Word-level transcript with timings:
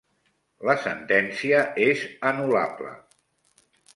La 0.67 0.73
sentència 0.85 1.59
és 1.89 2.01
anul·lable. 2.31 2.97